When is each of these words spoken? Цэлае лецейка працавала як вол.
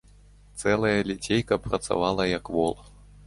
Цэлае 0.61 0.93
лецейка 1.09 1.59
працавала 1.67 2.27
як 2.31 2.45
вол. 2.59 2.73